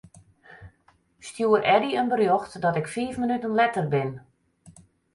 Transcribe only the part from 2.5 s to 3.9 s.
dat ik fiif minuten letter